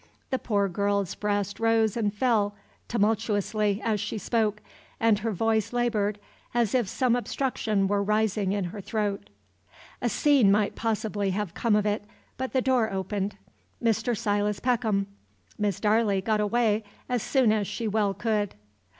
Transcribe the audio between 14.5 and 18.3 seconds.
Peckham. Miss Darley got away as soon as she well